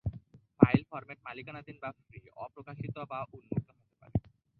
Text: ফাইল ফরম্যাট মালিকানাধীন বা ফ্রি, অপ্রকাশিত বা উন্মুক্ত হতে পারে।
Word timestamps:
ফাইল 0.59 0.81
ফরম্যাট 0.89 1.19
মালিকানাধীন 1.27 1.77
বা 1.83 1.89
ফ্রি, 1.99 2.21
অপ্রকাশিত 2.37 2.95
বা 3.11 3.19
উন্মুক্ত 3.33 3.67
হতে 3.77 3.91
পারে। 3.99 4.17